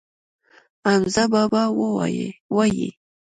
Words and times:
حمزه 0.85 1.23
بابا 1.33 1.63
وايي. 2.55 2.87